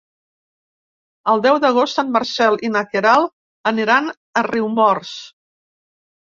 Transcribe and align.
El 1.33 1.43
deu 1.47 1.59
d'agost 1.65 2.01
en 2.05 2.09
Marcel 2.17 2.59
i 2.69 2.73
na 2.77 2.83
Queralt 2.95 3.71
aniran 3.75 4.13
a 4.43 4.47
Riumors. 4.51 5.17